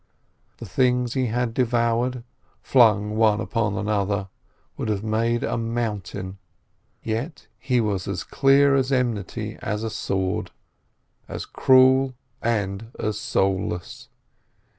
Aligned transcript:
The 0.57 0.65
things 0.65 1.13
he 1.13 1.27
had 1.27 1.53
devoured, 1.53 2.23
flung 2.63 3.11
one 3.17 3.39
upon 3.39 3.77
another, 3.77 4.29
would 4.75 4.87
have 4.89 5.03
made 5.03 5.43
a 5.43 5.59
mountain; 5.59 6.39
yet 7.03 7.45
he 7.59 7.79
was 7.79 8.07
as 8.07 8.23
clear 8.23 8.73
of 8.73 8.91
enmity 8.91 9.59
as 9.61 9.83
a 9.83 9.91
sword, 9.91 10.49
as 11.27 11.45
cruel, 11.45 12.15
and 12.41 12.87
as 12.97 13.19
soulless. 13.19 14.09